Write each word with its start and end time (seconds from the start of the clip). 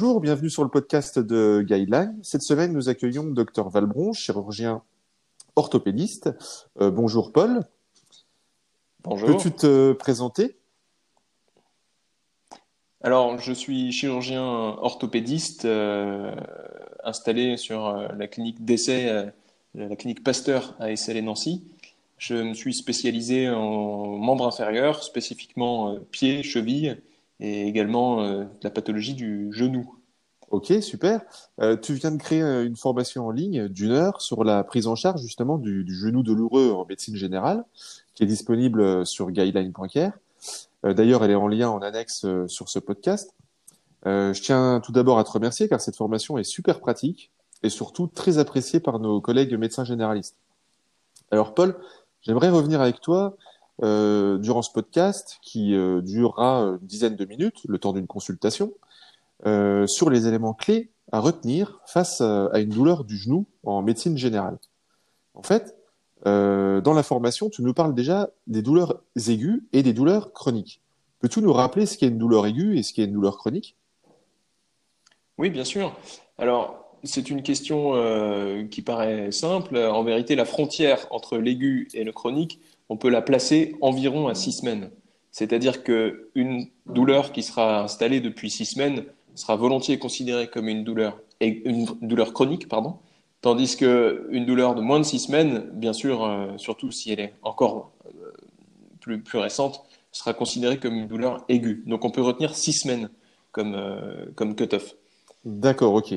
Bonjour, 0.00 0.22
bienvenue 0.22 0.48
sur 0.48 0.62
le 0.62 0.70
podcast 0.70 1.18
de 1.18 1.60
Guideline. 1.60 2.18
Cette 2.22 2.40
semaine, 2.40 2.72
nous 2.72 2.88
accueillons 2.88 3.24
Dr 3.24 3.68
Valbron, 3.68 4.14
chirurgien 4.14 4.80
orthopédiste. 5.56 6.30
Euh, 6.80 6.90
bonjour 6.90 7.32
Paul. 7.32 7.60
Bonjour. 9.04 9.28
Peux-tu 9.28 9.52
te 9.52 9.92
présenter? 9.92 10.56
Alors, 13.02 13.38
je 13.38 13.52
suis 13.52 13.92
chirurgien 13.92 14.42
orthopédiste 14.42 15.66
euh, 15.66 16.34
installé 17.04 17.58
sur 17.58 17.86
euh, 17.86 18.08
la 18.16 18.26
clinique 18.26 18.64
d'essai, 18.64 19.30
la 19.74 19.96
clinique 19.96 20.24
Pasteur 20.24 20.76
à 20.80 20.90
Essel 20.90 21.18
et 21.18 21.22
Nancy. 21.22 21.62
Je 22.16 22.36
me 22.36 22.54
suis 22.54 22.72
spécialisé 22.72 23.50
en 23.50 24.16
membres 24.16 24.46
inférieurs, 24.46 25.02
spécifiquement 25.02 25.98
pieds, 26.10 26.42
chevilles 26.42 26.96
et 27.40 27.66
également 27.66 28.22
euh, 28.22 28.44
la 28.62 28.70
pathologie 28.70 29.14
du 29.14 29.48
genou. 29.52 30.00
Ok, 30.50 30.72
super. 30.82 31.20
Euh, 31.60 31.76
tu 31.76 31.94
viens 31.94 32.10
de 32.10 32.16
créer 32.16 32.42
euh, 32.42 32.66
une 32.66 32.74
formation 32.74 33.26
en 33.26 33.30
ligne 33.30 33.68
d'une 33.68 33.92
heure 33.92 34.20
sur 34.20 34.42
la 34.42 34.64
prise 34.64 34.88
en 34.88 34.96
charge 34.96 35.22
justement 35.22 35.58
du, 35.58 35.86
genou 35.94 36.24
douloureux 36.24 36.72
en 36.72 36.84
médecine 36.86 37.14
générale, 37.14 37.64
qui 38.14 38.24
est 38.24 38.26
disponible 38.26 39.06
sur 39.06 39.30
guideline.care. 39.30 40.12
Euh, 40.84 40.92
D'ailleurs, 40.92 41.22
elle 41.22 41.30
est 41.30 41.36
en 41.36 41.46
lien 41.46 41.70
en 41.70 41.82
annexe 41.82 42.26
sur 42.48 42.68
ce 42.68 42.80
podcast. 42.80 43.32
Je 44.04 44.40
tiens 44.40 44.80
tout 44.82 44.92
d'abord 44.92 45.18
à 45.18 45.24
te 45.24 45.30
remercier 45.30 45.68
car 45.68 45.80
cette 45.80 45.94
formation 45.94 46.38
est 46.38 46.44
super 46.44 46.80
pratique 46.80 47.30
et 47.62 47.68
surtout 47.68 48.06
très 48.06 48.38
appréciée 48.38 48.80
par 48.80 48.98
nos 48.98 49.20
collègues 49.20 49.54
médecins 49.54 49.84
généralistes. 49.84 50.36
Alors 51.30 51.52
Paul, 51.54 51.76
j'aimerais 52.22 52.48
revenir 52.48 52.80
avec 52.80 53.00
toi 53.02 53.36
euh, 53.82 54.36
durant 54.36 54.60
ce 54.60 54.70
podcast 54.70 55.38
qui 55.40 55.74
euh, 55.74 56.02
durera 56.02 56.78
une 56.80 56.86
dizaine 56.86 57.16
de 57.16 57.24
minutes, 57.24 57.62
le 57.66 57.78
temps 57.78 57.94
d'une 57.94 58.06
consultation, 58.06 58.74
euh, 59.46 59.86
sur 59.86 60.10
les 60.10 60.26
éléments 60.26 60.52
clés 60.52 60.90
à 61.12 61.20
retenir 61.20 61.80
face 61.86 62.20
à, 62.20 62.50
une 62.58 62.68
douleur 62.68 63.04
du 63.04 63.16
genou 63.16 63.46
en 63.64 63.82
médecine 63.82 64.18
générale. 64.18 64.58
En 65.34 65.42
fait, 65.42 65.74
dans 66.24 66.92
la 66.94 67.02
formation, 67.02 67.48
tu 67.48 67.62
nous 67.62 67.72
parles 67.72 67.94
déjà 67.94 68.28
des 68.46 68.62
douleurs 68.62 69.02
aiguës 69.26 69.62
et 69.72 69.82
des 69.82 69.92
douleurs 69.92 70.32
chroniques. 70.32 70.82
Peux-tu 71.18 71.40
nous 71.40 71.52
rappeler 71.52 71.86
ce 71.86 71.96
qu'est 71.96 72.08
une 72.08 72.18
douleur 72.18 72.46
aiguë 72.46 72.78
et 72.78 72.82
ce 72.82 72.92
qu'est 72.92 73.04
une 73.04 73.14
douleur 73.14 73.38
chronique? 73.38 73.74
Oui, 75.38 75.50
bien 75.50 75.64
sûr. 75.64 75.96
Alors, 76.38 76.94
c'est 77.02 77.30
une 77.30 77.42
question 77.42 77.94
qui 78.70 78.82
paraît 78.82 79.32
simple. 79.32 79.76
En 79.76 80.04
vérité, 80.04 80.36
la 80.36 80.44
frontière 80.44 81.06
entre 81.10 81.38
l'aigu 81.38 81.88
et 81.94 82.04
le 82.04 82.12
chronique, 82.12 82.60
on 82.90 82.96
peut 82.96 83.08
la 83.08 83.22
placer 83.22 83.76
environ 83.80 84.28
à 84.28 84.34
six 84.34 84.52
semaines. 84.52 84.90
C'est-à-dire 85.30 85.84
qu'une 85.84 86.66
douleur 86.86 87.32
qui 87.32 87.44
sera 87.44 87.84
installée 87.84 88.20
depuis 88.20 88.50
six 88.50 88.66
semaines 88.66 89.04
sera 89.36 89.54
volontiers 89.54 89.98
considérée 89.98 90.50
comme 90.50 90.68
une 90.68 90.82
douleur, 90.82 91.20
une 91.40 91.86
douleur 92.02 92.34
chronique, 92.34 92.68
pardon, 92.68 92.98
tandis 93.42 93.76
qu'une 93.76 94.44
douleur 94.44 94.74
de 94.74 94.80
moins 94.80 94.98
de 94.98 95.04
six 95.04 95.20
semaines, 95.20 95.70
bien 95.72 95.92
sûr, 95.92 96.24
euh, 96.24 96.56
surtout 96.56 96.90
si 96.90 97.12
elle 97.12 97.20
est 97.20 97.34
encore 97.42 97.92
euh, 98.06 98.32
plus, 99.00 99.38
récente, 99.38 99.84
sera 100.10 100.34
considérée 100.34 100.80
comme 100.80 100.94
une 100.94 101.06
douleur 101.06 101.44
aiguë. 101.48 101.84
Donc 101.86 102.04
on 102.04 102.10
peut 102.10 102.22
retenir 102.22 102.56
six 102.56 102.72
semaines 102.72 103.08
comme, 103.52 103.74
euh, 103.76 104.26
comme 104.34 104.56
cut-off. 104.56 104.96
D'accord, 105.44 105.94
ok. 105.94 106.12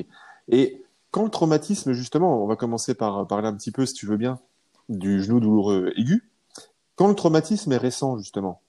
Et 0.48 0.82
quand 1.12 1.22
le 1.22 1.30
traumatisme, 1.30 1.92
justement, 1.92 2.42
on 2.42 2.48
va 2.48 2.56
commencer 2.56 2.94
par 2.96 3.28
parler 3.28 3.46
un 3.46 3.54
petit 3.54 3.70
peu, 3.70 3.86
si 3.86 3.94
tu 3.94 4.06
veux 4.06 4.16
bien, 4.16 4.40
du 4.88 5.22
genou 5.22 5.38
douloureux 5.38 5.92
aigu. 5.96 6.24
Quand 6.96 7.08
le 7.08 7.14
traumatisme 7.14 7.72
est 7.72 7.78
récent, 7.78 8.18
justement, 8.18 8.60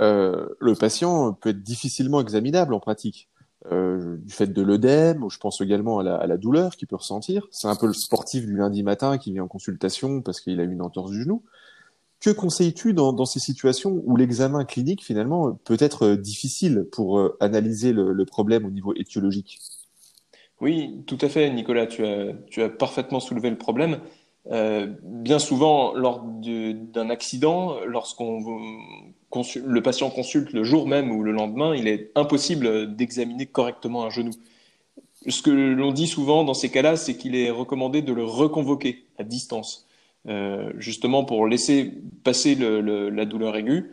euh, 0.00 0.48
le 0.60 0.74
patient 0.74 1.32
peut 1.32 1.50
être 1.50 1.62
difficilement 1.62 2.20
examinable 2.20 2.74
en 2.74 2.80
pratique. 2.80 3.28
Euh, 3.72 4.18
du 4.18 4.32
fait 4.32 4.46
de 4.46 4.62
l'œdème, 4.62 5.24
je 5.28 5.38
pense 5.38 5.60
également 5.60 5.98
à 5.98 6.26
la, 6.26 6.36
douleur 6.36 6.76
qu'il 6.76 6.86
peut 6.86 6.96
ressentir. 6.96 7.46
C'est 7.50 7.68
un 7.68 7.74
peu 7.74 7.86
le 7.86 7.94
sportif 7.94 8.46
du 8.46 8.56
lundi 8.56 8.82
matin 8.82 9.18
qui 9.18 9.32
vient 9.32 9.44
en 9.44 9.48
consultation 9.48 10.22
parce 10.22 10.40
qu'il 10.40 10.60
a 10.60 10.64
une 10.64 10.82
entorse 10.82 11.10
du 11.10 11.22
genou. 11.22 11.42
Que 12.20 12.30
conseilles-tu 12.30 12.94
dans, 12.94 13.24
ces 13.24 13.40
situations 13.40 14.02
où 14.04 14.16
l'examen 14.16 14.64
clinique, 14.64 15.04
finalement, 15.04 15.52
peut 15.64 15.76
être 15.80 16.14
difficile 16.14 16.86
pour 16.92 17.18
euh, 17.18 17.36
analyser 17.40 17.92
le, 17.92 18.24
problème 18.24 18.64
au 18.64 18.70
niveau 18.70 18.94
étiologique? 18.94 19.58
Oui, 20.60 21.02
tout 21.06 21.18
à 21.20 21.28
fait, 21.28 21.50
Nicolas, 21.50 21.86
tu 21.86 22.06
as, 22.06 22.32
tu 22.48 22.62
as 22.62 22.68
parfaitement 22.68 23.20
soulevé 23.20 23.50
le 23.50 23.58
problème. 23.58 24.00
Euh, 24.52 24.86
bien 25.02 25.38
souvent, 25.38 25.94
lors 25.94 26.22
d'un 26.22 27.10
accident, 27.10 27.78
lorsqu'on 27.84 28.40
le 29.64 29.82
patient 29.82 30.10
consulte 30.10 30.52
le 30.52 30.62
jour 30.62 30.86
même 30.86 31.10
ou 31.10 31.22
le 31.22 31.32
lendemain, 31.32 31.74
il 31.74 31.88
est 31.88 32.10
impossible 32.14 32.94
d'examiner 32.94 33.46
correctement 33.46 34.04
un 34.04 34.10
genou. 34.10 34.30
Ce 35.28 35.42
que 35.42 35.50
l'on 35.50 35.90
dit 35.90 36.06
souvent 36.06 36.44
dans 36.44 36.54
ces 36.54 36.70
cas-là, 36.70 36.96
c'est 36.96 37.16
qu'il 37.16 37.34
est 37.34 37.50
recommandé 37.50 38.02
de 38.02 38.12
le 38.12 38.24
reconvoquer 38.24 39.04
à 39.18 39.24
distance, 39.24 39.86
euh, 40.28 40.72
justement 40.78 41.24
pour 41.24 41.46
laisser 41.48 41.92
passer 42.22 42.54
la 42.54 43.24
douleur 43.24 43.56
aiguë. 43.56 43.92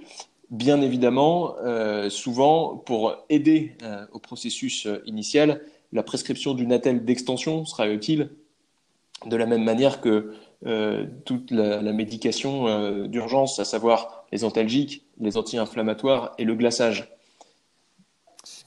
Bien 0.51 0.81
évidemment, 0.81 1.55
euh, 1.63 2.11
souvent, 2.11 2.75
pour 2.75 3.15
aider 3.29 3.75
au 4.11 4.19
processus 4.19 4.87
initial, 5.05 5.61
la 5.91 6.03
prescription 6.03 6.53
d'une 6.53 6.71
attelle 6.71 7.05
d'extension 7.05 7.65
sera 7.65 7.89
utile, 7.89 8.29
de 9.27 9.35
la 9.35 9.45
même 9.45 9.63
manière 9.63 10.01
que 10.01 10.33
euh, 10.65 11.05
toute 11.25 11.51
la, 11.51 11.81
la 11.81 11.93
médication 11.93 12.67
euh, 12.67 13.07
d'urgence, 13.07 13.59
à 13.59 13.65
savoir 13.65 14.25
les 14.31 14.43
antalgiques, 14.43 15.05
les 15.19 15.37
anti-inflammatoires 15.37 16.33
et 16.37 16.45
le 16.45 16.55
glaçage. 16.55 17.15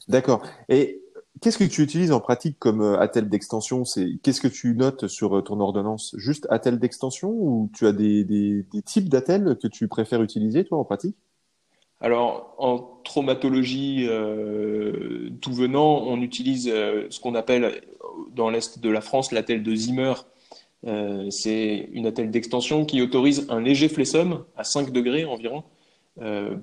D'accord. 0.09 0.43
Et 0.69 1.03
qu'est-ce 1.41 1.59
que 1.59 1.65
tu 1.65 1.83
utilises 1.83 2.12
en 2.12 2.21
pratique 2.21 2.59
comme 2.59 2.83
euh, 2.83 2.99
attelle 2.99 3.28
d'extension? 3.28 3.84
C'est 3.84 4.19
qu'est-ce 4.22 4.41
que 4.41 4.49
tu 4.49 4.75
notes 4.75 5.09
sur 5.09 5.43
ton 5.43 5.61
ordonnance? 5.61 6.15
Juste 6.19 6.47
attelle 6.50 6.78
d'extension 6.78 7.31
ou 7.31 7.71
tu 7.75 7.87
as 7.87 7.93
des, 7.93 8.25
des, 8.25 8.65
des 8.72 8.83
types 8.83 9.09
d'attelles 9.09 9.56
que 9.61 9.69
tu 9.69 9.89
préfères 9.89 10.22
utiliser, 10.22 10.65
toi, 10.65 10.78
en 10.78 10.84
pratique? 10.84 11.16
Alors, 12.03 12.55
en 12.59 13.00
traumatologie 13.05 14.06
euh, 14.06 15.31
tout 15.41 15.55
venant, 15.55 16.03
on 16.06 16.21
utilise 16.21 16.69
euh, 16.71 17.06
ce 17.09 17.21
qu'on 17.21 17.34
appelle 17.34 17.81
dans 18.34 18.50
l'est 18.50 18.78
de 18.78 18.91
la 18.91 19.00
France 19.00 19.33
l'attelle 19.33 19.62
de 19.62 19.75
Zimmer. 19.75 20.12
Euh, 20.87 21.31
c'est 21.31 21.88
une 21.92 22.06
attelle 22.06 22.31
d'extension 22.31 22.84
qui 22.84 23.00
autorise 23.03 23.47
un 23.48 23.60
léger 23.60 23.88
flessum 23.88 24.44
à 24.56 24.64
5 24.64 24.92
degrés 24.92 25.25
environ 25.25 25.64
euh, 26.20 26.56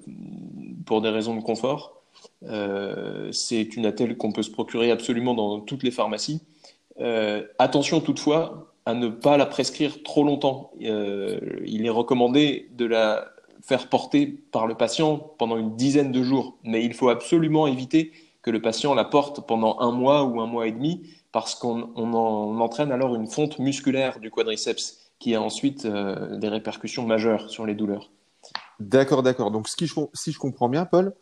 pour 0.85 1.01
des 1.01 1.09
raisons 1.09 1.35
de 1.35 1.41
confort. 1.41 2.01
Euh, 2.43 3.31
c'est 3.31 3.75
une 3.75 3.85
attelle 3.85 4.15
qu'on 4.17 4.31
peut 4.31 4.43
se 4.43 4.51
procurer 4.51 4.91
absolument 4.91 5.33
dans 5.33 5.59
toutes 5.59 5.83
les 5.83 5.91
pharmacies. 5.91 6.41
Attention 7.57 8.01
toutefois 8.01 8.71
à 8.85 8.93
ne 8.93 9.07
pas 9.07 9.35
la 9.37 9.47
prescrire 9.47 10.03
trop 10.03 10.23
longtemps. 10.23 10.71
Il 10.79 11.85
est 11.85 11.89
recommandé 11.89 12.69
de 12.77 12.85
la 12.85 13.25
faire 13.63 13.89
porter 13.89 14.27
par 14.27 14.67
le 14.67 14.75
patient 14.75 15.17
pendant 15.39 15.57
une 15.57 15.75
dizaine 15.75 16.11
de 16.11 16.21
jours, 16.21 16.57
mais 16.63 16.85
il 16.85 16.93
faut 16.93 17.09
absolument 17.09 17.65
éviter 17.65 18.11
que 18.43 18.51
le 18.51 18.61
patient 18.61 18.93
la 18.93 19.05
porte 19.05 19.47
pendant 19.47 19.79
un 19.79 19.91
mois 19.91 20.23
ou 20.23 20.39
un 20.39 20.45
mois 20.45 20.67
et 20.67 20.71
demi 20.71 21.01
parce 21.33 21.55
qu'on 21.55 21.89
on 21.95 22.13
en- 22.13 22.47
on 22.55 22.59
entraîne 22.61 22.91
alors 22.93 23.15
une 23.15 23.27
fonte 23.27 23.59
musculaire 23.59 24.19
du 24.21 24.31
quadriceps 24.31 25.11
qui 25.19 25.35
a 25.35 25.41
ensuite 25.41 25.83
euh, 25.85 26.37
des 26.37 26.47
répercussions 26.47 27.05
majeures 27.05 27.49
sur 27.49 27.65
les 27.65 27.75
douleurs. 27.75 28.11
D'accord, 28.79 29.23
d'accord. 29.23 29.51
Donc, 29.51 29.67
ce 29.67 29.75
qui, 29.75 29.87
je 29.87 29.95
com- 29.95 30.07
si 30.13 30.31
je 30.31 30.39
comprends 30.39 30.69
bien, 30.69 30.85
Paul, 30.85 31.13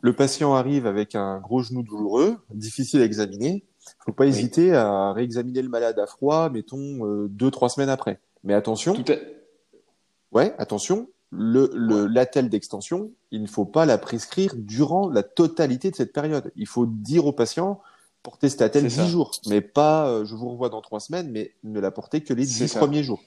le 0.00 0.12
patient 0.12 0.54
arrive 0.54 0.86
avec 0.86 1.14
un 1.14 1.38
gros 1.40 1.62
genou 1.62 1.82
douloureux, 1.82 2.36
difficile 2.52 3.00
à 3.00 3.04
examiner. 3.04 3.64
Faut 4.04 4.12
pas 4.12 4.24
Oui. 4.24 4.30
hésiter 4.30 4.74
à 4.74 5.12
réexaminer 5.12 5.60
le 5.62 5.68
malade 5.68 5.98
à 5.98 6.06
froid, 6.06 6.48
mettons, 6.50 7.04
euh, 7.06 7.28
deux, 7.28 7.50
trois 7.50 7.68
semaines 7.68 7.90
après. 7.90 8.18
Mais 8.44 8.54
attention, 8.54 8.94
Tout 8.94 9.12
à... 9.12 9.16
ouais, 10.32 10.54
attention, 10.58 11.08
le, 11.30 11.70
le, 11.74 12.06
l'attelle 12.06 12.48
d'extension, 12.48 13.10
il 13.30 13.42
ne 13.42 13.46
faut 13.46 13.64
pas 13.66 13.84
la 13.86 13.98
prescrire 13.98 14.54
durant 14.56 15.08
la 15.10 15.22
totalité 15.22 15.90
de 15.90 15.96
cette 15.96 16.12
période. 16.12 16.50
Il 16.56 16.66
faut 16.66 16.86
dire 16.86 17.26
au 17.26 17.32
patient, 17.32 17.80
portez 18.24 18.48
cette 18.48 18.62
attelle 18.62 18.90
C'est 18.90 18.96
10 19.02 19.04
ça. 19.04 19.06
jours, 19.06 19.30
mais 19.48 19.60
pas, 19.60 20.08
euh, 20.08 20.24
je 20.24 20.34
vous 20.34 20.48
revois 20.50 20.70
dans 20.70 20.80
trois 20.80 20.98
semaines, 20.98 21.30
mais 21.30 21.52
ne 21.62 21.78
la 21.78 21.92
portez 21.92 22.22
que 22.22 22.34
les 22.34 22.44
C'est 22.44 22.64
10 22.64 22.72
ça. 22.72 22.78
premiers 22.80 23.04
jours. 23.04 23.22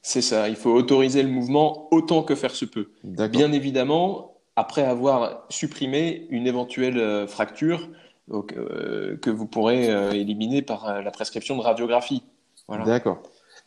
C'est 0.00 0.22
ça, 0.22 0.48
il 0.48 0.56
faut 0.56 0.72
autoriser 0.72 1.22
le 1.22 1.28
mouvement 1.28 1.88
autant 1.92 2.22
que 2.22 2.34
faire 2.34 2.54
se 2.54 2.64
peut. 2.64 2.88
Bien 3.04 3.52
évidemment, 3.52 4.38
après 4.56 4.82
avoir 4.84 5.44
supprimé 5.50 6.26
une 6.30 6.46
éventuelle 6.46 6.98
euh, 6.98 7.26
fracture 7.26 7.88
donc, 8.28 8.54
euh, 8.56 9.16
que 9.18 9.28
vous 9.30 9.46
pourrez 9.46 9.90
euh, 9.90 10.12
éliminer 10.12 10.62
par 10.62 11.02
la 11.02 11.10
prescription 11.10 11.56
de 11.56 11.62
radiographie. 11.62 12.22
Voilà. 12.68 12.84
D'accord. 12.84 13.22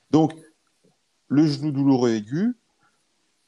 Donc, 0.10 0.34
le 1.28 1.46
genou 1.48 1.72
douloureux 1.72 2.12
aigu, 2.12 2.56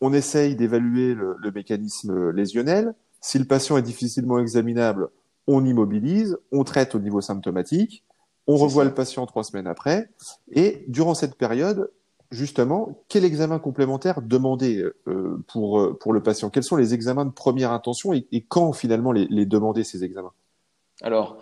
on 0.02 0.14
essaye 0.14 0.56
d'évaluer 0.56 1.14
le, 1.14 1.36
le 1.40 1.52
mécanisme 1.52 2.32
lésionnel. 2.32 2.94
Si 3.22 3.40
le 3.40 3.46
patient 3.46 3.78
est 3.78 3.82
difficilement 3.82 4.40
examinable, 4.40 5.10
on 5.48 5.66
immobilise, 5.66 6.38
on 6.52 6.64
traite 6.64 6.96
au 6.96 7.00
niveau 7.00 7.22
symptomatique, 7.22 8.04
on 8.48 8.56
revoit 8.56 8.84
ça. 8.84 8.90
le 8.90 8.96
patient 8.96 9.26
trois 9.26 9.44
semaines 9.44 9.68
après. 9.68 10.10
Et 10.52 10.86
durant 10.88 11.14
cette 11.14 11.36
période, 11.36 11.92
justement, 12.32 13.04
quel 13.08 13.26
examen 13.26 13.60
complémentaire 13.60 14.22
demander 14.22 14.84
euh, 15.08 15.44
pour, 15.48 15.80
euh, 15.80 15.98
pour 16.00 16.14
le 16.14 16.22
patient? 16.22 16.50
Quels 16.50 16.64
sont 16.64 16.76
les 16.76 16.94
examens 16.94 17.26
de 17.26 17.32
première 17.32 17.72
intention 17.72 18.14
et, 18.14 18.28
et 18.32 18.42
quand 18.42 18.74
finalement 18.74 19.12
les, 19.12 19.28
les 19.30 19.46
demander, 19.46 19.84
ces 19.84 20.04
examens? 20.04 20.34
Alors, 21.02 21.38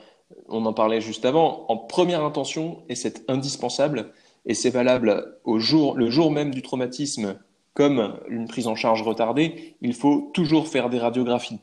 on 0.47 0.65
en 0.65 0.73
parlait 0.73 1.01
juste 1.01 1.25
avant, 1.25 1.65
en 1.67 1.77
première 1.77 2.23
intention, 2.23 2.83
et 2.89 2.95
c'est 2.95 3.29
indispensable, 3.29 4.13
et 4.45 4.53
c'est 4.53 4.69
valable 4.69 5.37
au 5.43 5.59
jour, 5.59 5.95
le 5.95 6.09
jour 6.09 6.31
même 6.31 6.51
du 6.51 6.61
traumatisme 6.61 7.35
comme 7.73 8.19
une 8.27 8.47
prise 8.47 8.67
en 8.67 8.75
charge 8.75 9.01
retardée, 9.01 9.75
il 9.81 9.93
faut 9.93 10.29
toujours 10.33 10.67
faire 10.67 10.89
des 10.89 10.99
radiographies. 10.99 11.59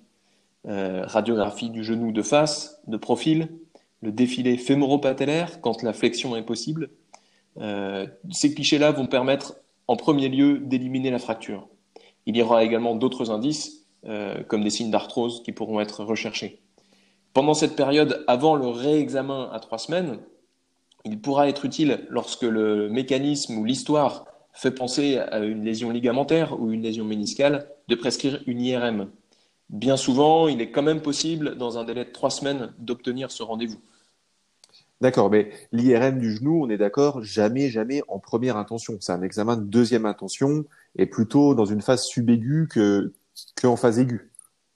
Euh, 0.66 1.04
radiographie 1.06 1.70
du 1.70 1.84
genou 1.84 2.10
de 2.10 2.20
face, 2.20 2.82
de 2.88 2.96
profil, 2.96 3.48
le 4.02 4.10
défilé 4.10 4.56
fémoro-patellaire 4.56 5.60
quand 5.60 5.82
la 5.82 5.92
flexion 5.92 6.36
est 6.36 6.42
possible. 6.42 6.90
Euh, 7.58 8.06
ces 8.30 8.54
clichés-là 8.54 8.90
vont 8.90 9.06
permettre 9.06 9.56
en 9.86 9.96
premier 9.96 10.28
lieu 10.28 10.58
d'éliminer 10.58 11.10
la 11.10 11.18
fracture. 11.18 11.68
Il 12.26 12.36
y 12.36 12.42
aura 12.42 12.64
également 12.64 12.96
d'autres 12.96 13.30
indices, 13.30 13.86
euh, 14.04 14.42
comme 14.44 14.62
des 14.62 14.70
signes 14.70 14.90
d'arthrose, 14.90 15.42
qui 15.44 15.52
pourront 15.52 15.80
être 15.80 16.04
recherchés. 16.04 16.60
Pendant 17.32 17.54
cette 17.54 17.76
période, 17.76 18.24
avant 18.26 18.56
le 18.56 18.66
réexamen 18.66 19.50
à 19.52 19.60
trois 19.60 19.78
semaines, 19.78 20.18
il 21.04 21.20
pourra 21.20 21.48
être 21.48 21.64
utile 21.64 22.06
lorsque 22.10 22.42
le 22.42 22.88
mécanisme 22.90 23.56
ou 23.56 23.64
l'histoire 23.64 24.26
fait 24.52 24.72
penser 24.72 25.18
à 25.18 25.38
une 25.38 25.64
lésion 25.64 25.90
ligamentaire 25.90 26.60
ou 26.60 26.72
une 26.72 26.82
lésion 26.82 27.04
méniscale 27.04 27.70
de 27.86 27.94
prescrire 27.94 28.42
une 28.46 28.60
IRM. 28.60 29.08
Bien 29.70 29.96
souvent, 29.96 30.48
il 30.48 30.60
est 30.60 30.70
quand 30.70 30.82
même 30.82 31.02
possible, 31.02 31.56
dans 31.56 31.78
un 31.78 31.84
délai 31.84 32.04
de 32.04 32.10
trois 32.10 32.30
semaines, 32.30 32.72
d'obtenir 32.78 33.30
ce 33.30 33.42
rendez-vous. 33.42 33.80
D'accord, 35.00 35.30
mais 35.30 35.50
l'IRM 35.70 36.18
du 36.18 36.34
genou, 36.34 36.64
on 36.64 36.70
est 36.70 36.76
d'accord, 36.76 37.22
jamais, 37.22 37.68
jamais 37.68 38.02
en 38.08 38.18
première 38.18 38.56
intention. 38.56 38.96
C'est 39.00 39.12
un 39.12 39.22
examen 39.22 39.56
de 39.56 39.62
deuxième 39.62 40.06
intention 40.06 40.64
et 40.96 41.06
plutôt 41.06 41.54
dans 41.54 41.66
une 41.66 41.82
phase 41.82 42.04
subaiguë 42.04 42.66
que 42.68 43.12
qu'en 43.60 43.76
phase 43.76 44.00
aiguë. 44.00 44.32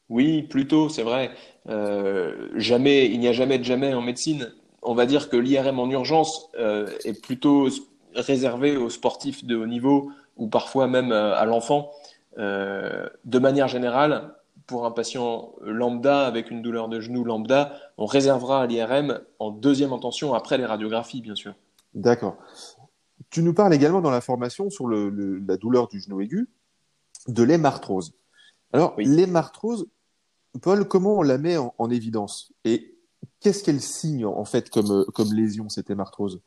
Oui, 0.09 0.43
plutôt, 0.43 0.89
c'est 0.89 1.03
vrai. 1.03 1.31
Euh, 1.69 2.49
jamais, 2.55 3.07
il 3.07 3.19
n'y 3.19 3.27
a 3.27 3.33
jamais 3.33 3.59
de 3.59 3.65
jamais 3.65 3.95
en 3.95 4.03
médecine. 4.03 4.53
On 4.83 4.95
va 4.95 5.07
dire 5.07 5.29
que 5.29 5.37
l'IRM 5.37 5.81
en 5.81 5.91
urgence 5.91 6.51
euh, 6.59 6.87
est 7.05 7.21
plutôt 7.21 7.69
réservé 8.15 8.77
aux 8.77 8.91
sportifs 8.91 9.45
de 9.45 9.57
haut 9.57 9.67
niveau 9.67 10.13
ou 10.37 10.49
parfois 10.49 10.87
même 10.87 11.13
euh, 11.13 11.35
à 11.35 11.47
l'enfant. 11.47 11.91
de 12.37 13.39
manière 13.39 13.69
générale, 13.69 14.35
pour 14.67 14.87
un 14.87 14.91
patient 14.91 15.55
lambda 15.61 16.27
avec 16.27 16.51
une 16.51 16.63
douleur 16.63 16.89
de 16.89 17.01
genou 17.01 17.25
lambda, 17.25 17.73
on 17.99 18.07
réservera 18.07 18.67
l'IRM 18.67 19.21
en 19.39 19.51
deuxième 19.51 19.93
intention 19.93 20.35
après 20.35 20.59
les 20.59 20.67
radiographies, 20.67 21.21
bien 21.21 21.35
sûr. 21.35 21.55
D'accord. 21.95 22.37
Tu 23.31 23.43
nous 23.43 23.55
parles 23.55 23.75
également 23.75 24.01
dans 24.01 24.11
la 24.11 24.21
formation 24.21 24.71
sur 24.71 24.89
la 24.89 25.57
douleur 25.57 25.89
du 25.89 26.01
genou 26.01 26.21
aigu 26.21 26.49
de 27.29 27.43
l'hémarthrose. 27.43 28.15
Alors, 28.73 28.95
l'hémarthrose, 28.99 29.87
Paul, 30.61 30.87
comment 30.87 31.19
on 31.19 31.23
la 31.23 31.39
met 31.39 31.57
en, 31.57 31.91
évidence? 31.91 32.53
Et 32.65 32.99
qu'est-ce 33.41 33.63
qu'elle 33.63 33.81
signe 33.81 34.27
en 34.27 34.45
fait 34.45 34.71
comme, 34.71 35.05
comme 35.15 35.33
lésion, 35.33 35.69
cette 35.69 35.91
hémarthrose? 35.91 36.41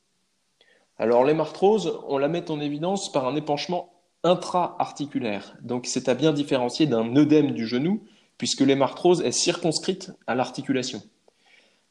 Alors, 0.97 1.23
l'hémarthrose, 1.23 1.99
on 2.07 2.17
la 2.17 2.27
met 2.27 2.49
en 2.49 2.59
évidence 2.59 3.11
par 3.11 3.27
un 3.27 3.35
épanchement 3.35 3.94
intra-articulaire. 4.25 5.55
Donc, 5.61 5.85
c'est 5.85 6.09
à 6.09 6.15
bien 6.15 6.33
différencier 6.33 6.87
d'un 6.87 7.15
œdème 7.15 7.51
du 7.51 7.65
genou, 7.65 8.03
puisque 8.37 8.61
l'hémarthrose 8.61 9.21
est 9.21 9.31
circonscrite 9.31 10.11
à 10.27 10.35
l'articulation. 10.35 11.01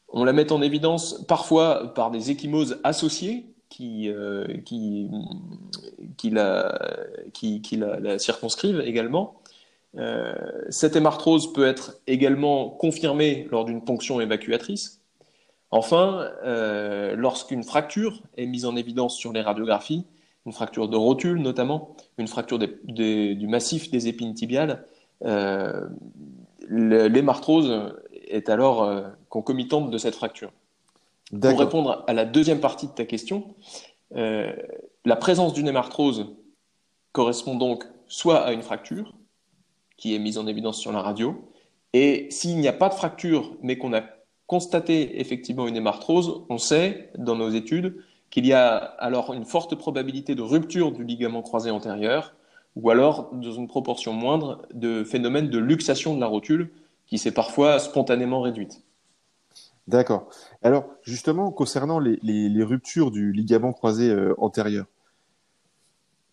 On 0.09 0.23
la 0.23 0.33
met 0.33 0.51
en 0.51 0.61
évidence 0.61 1.25
parfois 1.27 1.93
par 1.95 2.11
des 2.11 2.29
échymoses 2.29 2.79
associées 2.83 3.47
qui, 3.69 4.09
euh, 4.09 4.45
la, 6.23 6.79
qui, 7.33 7.61
circonscrivent 8.17 8.81
également. 8.85 9.41
Euh, 9.97 10.33
cette 10.69 10.95
hémarthrose 10.95 11.51
peut 11.53 11.65
être 11.65 11.97
également 12.05 12.69
confirmée 12.69 13.47
lors 13.49 13.65
d'une 13.65 13.83
ponction 13.83 14.21
évacuatrice. 14.21 15.01
Enfin, 15.71 16.29
euh, 16.45 17.15
lorsqu'une 17.15 17.63
fracture 17.63 18.21
est 18.37 18.45
mise 18.45 18.65
en 18.65 18.75
évidence 18.75 19.17
sur 19.17 19.33
les 19.33 19.41
radiographies, 19.41 20.05
une 20.45 20.51
fracture 20.51 20.87
de 20.87 20.97
rotule 20.97 21.39
notamment, 21.41 21.95
une 22.17 22.27
fracture 22.27 22.59
du 22.59 23.47
massif 23.47 23.89
des 23.91 24.07
épines 24.07 24.33
tibiales, 24.33 24.85
euh, 25.23 25.87
l'hémarthrose 26.67 27.93
est 28.27 28.49
alors 28.49 28.89
concomitante 29.29 29.89
de 29.89 29.97
cette 29.97 30.15
fracture. 30.15 30.51
Pour 31.29 31.59
répondre 31.59 32.03
à 32.07 32.13
la 32.13 32.25
deuxième 32.25 32.59
partie 32.59 32.87
de 32.87 32.91
ta 32.91 33.05
question, 33.05 33.55
la 34.11 35.15
présence 35.15 35.53
d'une 35.53 35.67
hémarthrose 35.67 36.27
correspond 37.11 37.55
donc 37.55 37.85
soit 38.07 38.41
à 38.41 38.51
une 38.51 38.61
fracture, 38.61 39.13
qui 39.97 40.13
est 40.15 40.19
mise 40.19 40.37
en 40.37 40.47
évidence 40.47 40.79
sur 40.79 40.91
la 40.91 41.01
radio. 41.01 41.49
Et 41.93 42.27
s'il 42.29 42.57
n'y 42.57 42.67
a 42.67 42.73
pas 42.73 42.89
de 42.89 42.93
fracture, 42.93 43.55
mais 43.61 43.77
qu'on 43.77 43.93
a 43.93 44.03
constaté 44.47 45.19
effectivement 45.19 45.67
une 45.67 45.77
hémarthrose, 45.77 46.43
on 46.49 46.57
sait 46.57 47.09
dans 47.17 47.35
nos 47.35 47.49
études 47.49 48.03
qu'il 48.35 48.45
y 48.45 48.51
a 48.51 48.75
alors 48.75 49.33
une 49.33 49.45
forte 49.45 49.75
probabilité 49.75 50.35
de 50.35 50.41
rupture 50.41 50.91
du 50.91 51.05
ligament 51.05 51.41
croisé 51.41 51.71
antérieur, 51.71 52.35
ou 52.75 52.89
alors, 52.89 53.29
dans 53.31 53.53
une 53.53 53.69
proportion 53.69 54.11
moindre, 54.11 54.67
de 54.73 55.05
phénomène 55.05 55.49
de 55.49 55.57
luxation 55.57 56.13
de 56.13 56.19
la 56.19 56.27
rotule, 56.27 56.69
qui 57.07 57.17
s'est 57.17 57.31
parfois 57.31 57.79
spontanément 57.79 58.41
réduite. 58.41 58.83
D'accord. 59.87 60.27
Alors, 60.63 60.85
justement, 61.01 61.49
concernant 61.49 61.97
les, 61.97 62.63
ruptures 62.65 63.09
du 63.09 63.31
ligament 63.31 63.71
croisé 63.71 64.09
euh, 64.09 64.33
antérieur, 64.37 64.85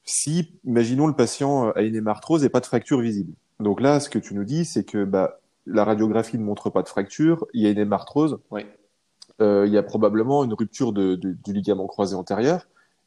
si, 0.02 0.58
imaginons, 0.64 1.06
le 1.06 1.14
patient 1.14 1.70
a 1.70 1.82
une 1.82 1.94
hémarthrose 1.94 2.42
et 2.42 2.48
pas 2.48 2.58
de 2.58 2.66
fracture 2.66 2.98
visible, 2.98 3.32
donc 3.60 3.80
là, 3.80 4.00
ce 4.00 4.10
que 4.10 4.18
tu 4.18 4.34
nous 4.34 4.42
dis, 4.42 4.64
c'est 4.64 4.82
que 4.82 5.04
bah, 5.04 5.38
la 5.66 5.84
radiographie 5.84 6.36
ne 6.36 6.42
montre 6.42 6.68
pas 6.68 6.82
de 6.82 6.88
fracture, 6.88 7.46
il 7.54 7.62
y 7.62 7.66
a 7.68 7.70
une 7.70 7.78
hémarthrose, 7.78 8.40
euh, 8.54 8.62
il 9.66 9.72
y 9.72 9.78
a 9.78 9.82
probablement 9.82 10.44
une 10.44 10.54
rupture 10.54 10.92
du 10.92 11.36
ligament 11.46 11.86
croisé 11.86 12.14
antérieur, 12.14 12.66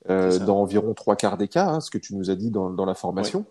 euh, 0.10 0.38
dans 0.40 0.62
environ 0.62 0.94
trois 0.94 1.16
quarts 1.16 1.38
des 1.38 1.48
cas, 1.48 1.68
hein, 1.68 1.82
ce 1.82 1.90
que 1.90 1.98
tu 1.98 2.16
nous 2.16 2.30
as 2.30 2.36
dit 2.36 2.52
dans, 2.52 2.86
la 2.86 2.94
formation. 2.94 3.46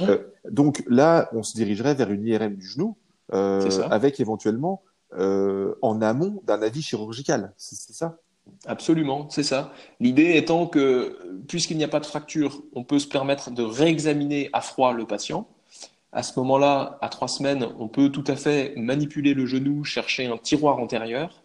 Euh, 0.00 0.18
donc 0.50 0.84
là, 0.86 1.30
on 1.32 1.42
se 1.42 1.54
dirigerait 1.54 1.94
vers 1.94 2.10
une 2.10 2.26
IRM 2.26 2.56
du 2.56 2.66
genou, 2.66 2.96
avec 3.30 4.20
éventuellement 4.20 4.82
en 5.12 6.02
amont 6.02 6.42
d'un 6.44 6.60
avis 6.62 6.82
chirurgical. 6.82 7.52
C'est 7.56 7.94
ça? 7.94 8.18
Absolument, 8.66 9.30
c'est 9.30 9.42
ça. 9.42 9.72
L'idée 10.00 10.36
étant 10.36 10.66
que, 10.66 11.18
puisqu'il 11.48 11.78
n'y 11.78 11.84
a 11.84 11.88
pas 11.88 12.00
de 12.00 12.06
fracture, 12.06 12.62
on 12.74 12.84
peut 12.84 12.98
se 12.98 13.08
permettre 13.08 13.50
de 13.50 13.62
réexaminer 13.62 14.50
à 14.52 14.60
froid 14.60 14.92
le 14.92 15.06
patient 15.06 15.48
à 16.14 16.22
ce 16.22 16.38
moment-là, 16.38 16.96
à 17.02 17.08
trois 17.08 17.26
semaines, 17.26 17.66
on 17.78 17.88
peut 17.88 18.08
tout 18.08 18.24
à 18.28 18.36
fait 18.36 18.72
manipuler 18.76 19.34
le 19.34 19.46
genou, 19.46 19.82
chercher 19.82 20.26
un 20.26 20.38
tiroir 20.38 20.78
antérieur, 20.78 21.42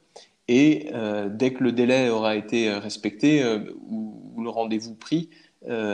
et 0.50 0.90
euh, 0.96 1.30
dès 1.30 1.54
que 1.54 1.64
le 1.64 1.72
délai 1.72 2.10
aura 2.10 2.36
été 2.36 2.70
euh, 2.70 2.80
respecté 2.80 3.44
euh, 3.44 3.60
ou, 3.88 4.42
le 4.42 4.50
rendez-vous 4.50 4.96
pris, 4.96 5.30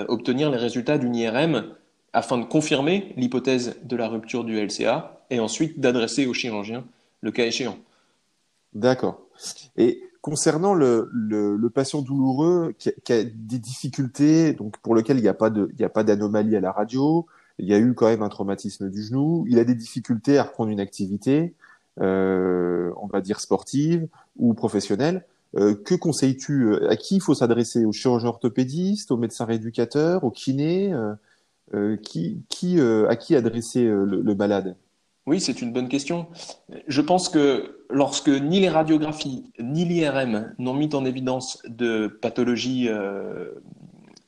obtenir 0.07 0.51
les 0.51 0.57
résultats 0.57 1.00
d'une 1.00 1.15
IRM 1.15 1.65
afin 2.13 2.38
de 2.38 2.45
confirmer 2.45 3.12
l'hypothèse 3.17 3.75
de 3.83 3.95
la 3.95 4.07
rupture 4.07 4.43
du 4.43 4.63
LCA 4.63 5.25
et 5.31 5.39
ensuite 5.39 5.79
d'adresser 5.79 6.27
au 6.27 6.33
chirurgien 6.33 6.85
le 7.21 7.31
cas 7.31 7.45
échéant. 7.45 7.79
D'accord. 8.74 9.19
Et 9.75 10.03
concernant 10.21 10.75
le, 10.75 11.67
patient 11.74 12.03
douloureux 12.03 12.75
qui 12.77 12.89
a, 13.12 13.24
des 13.24 13.57
difficultés, 13.57 14.53
donc 14.53 14.77
pour 14.77 14.93
lequel 14.93 15.17
il 15.17 15.24
n'y 15.24 15.27
a 15.27 15.33
pas 15.89 16.03
d'anomalie 16.03 16.55
à 16.55 16.62
la 16.62 16.71
radio, 16.71 17.25
il 17.57 17.67
y 17.67 17.74
a 17.74 17.79
eu 17.79 17.95
quand 17.95 18.05
même 18.05 18.21
un 18.21 18.29
traumatisme 18.29 18.91
du 18.91 19.01
genou, 19.01 19.45
il 19.50 19.57
a 19.57 19.63
des 19.63 19.75
difficultés 19.75 20.38
à 20.38 20.43
reprendre 20.43 20.69
une 20.69 20.79
activité, 20.79 21.55
on 21.98 23.08
va 23.12 23.22
dire 23.22 23.40
sportive 23.40 24.08
ou 24.38 24.54
professionnelle. 24.54 25.25
Euh, 25.58 25.74
que 25.74 25.96
conseilles-tu 25.96 26.68
euh, 26.68 26.90
À 26.90 26.96
qui 26.96 27.16
il 27.16 27.22
faut 27.22 27.34
s'adresser? 27.34 27.86
Au 27.86 27.92
chirurgien 27.92 28.30
orthopédiste, 28.30 29.12
au 29.12 29.18
médecin 29.18 29.46
rééducateur, 29.46 30.24
au 30.24 30.32
kiné 30.32 30.94
qui, 32.04 32.44
qui, 32.48 32.80
À 32.80 33.16
qui 33.16 33.36
adresser 33.36 33.84
le, 33.84 34.36
malade? 34.36 34.75
Oui, 35.25 35.42
c'est 35.42 35.62
une 35.62 35.74
bonne 35.74 35.90
question. 35.90 36.28
Je 36.88 37.02
pense 37.02 37.30
que 37.30 37.80
lorsque 37.90 38.30
ni 38.30 38.60
les 38.60 38.70
radiographies 38.70 39.52
ni 39.60 39.84
l'IRM 39.84 40.54
n'ont 40.60 40.75
mis 40.75 40.94
en 40.94 41.04
évidence 41.06 41.62
de 41.68 42.08
pathologie 42.08 42.88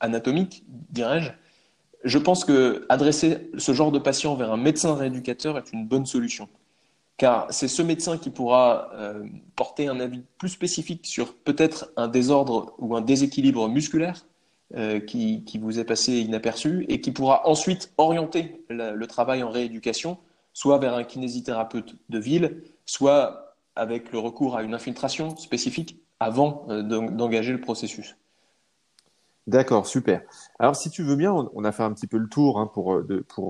anatomique, 0.00 0.64
dirais-je, 0.90 1.30
je 2.04 2.18
pense 2.18 2.44
que 2.44 2.84
adresser 2.88 3.50
ce 3.56 3.72
genre 3.72 3.92
de 3.92 3.98
patient 3.98 4.34
vers 4.34 4.52
un 4.52 4.56
médecin 4.56 4.94
rééducateur 4.94 5.56
est 5.56 5.72
une 5.72 5.86
bonne 5.86 6.06
solution. 6.06 6.48
Car 7.18 7.48
c'est 7.50 7.66
ce 7.66 7.82
médecin 7.82 8.16
qui 8.16 8.30
pourra 8.30 8.90
euh, 8.94 9.24
porter 9.56 9.88
un 9.88 9.98
avis 9.98 10.22
plus 10.38 10.50
spécifique 10.50 11.04
sur 11.04 11.34
peut-être 11.34 11.90
un 11.96 12.06
désordre 12.06 12.74
ou 12.78 12.96
un 12.96 13.00
déséquilibre 13.00 13.68
musculaire 13.68 14.24
euh, 14.76 15.00
qui, 15.00 15.42
vous 15.60 15.80
est 15.80 15.84
passé 15.84 16.20
inaperçu 16.20 16.86
et 16.88 17.00
qui 17.00 17.10
pourra 17.10 17.46
ensuite 17.48 17.92
orienter 17.98 18.64
le 18.70 19.04
travail 19.06 19.42
en 19.42 19.50
rééducation, 19.50 20.16
soit 20.52 20.78
vers 20.78 20.94
un 20.94 21.02
kinésithérapeute 21.02 21.96
de 22.08 22.18
ville, 22.20 22.62
soit 22.86 23.56
avec 23.74 24.12
le 24.12 24.20
recours 24.20 24.56
à 24.56 24.62
une 24.62 24.74
infiltration 24.74 25.36
spécifique 25.36 26.00
avant 26.20 26.66
euh, 26.68 26.82
d'engager 26.82 27.52
le 27.52 27.60
processus. 27.60 28.16
D'accord, 29.48 29.88
super. 29.88 30.22
Alors, 30.60 30.76
si 30.76 30.88
tu 30.88 31.02
veux 31.02 31.16
bien, 31.16 31.32
on, 31.32 31.64
a 31.64 31.72
fait 31.72 31.82
un 31.82 31.92
petit 31.92 32.06
peu 32.06 32.18
le 32.18 32.28
tour 32.28 32.60
hein, 32.60 32.70
pour, 32.72 32.94